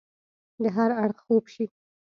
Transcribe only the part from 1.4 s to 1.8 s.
شي